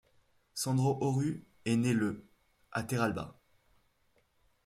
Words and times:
Sandro 0.55 0.97
Orrù 0.99 1.41
est 1.65 1.75
né 1.75 1.93
le 1.93 2.25
à 2.71 2.81
Terralba. 2.81 3.37